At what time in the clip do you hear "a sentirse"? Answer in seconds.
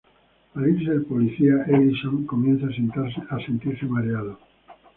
2.65-3.85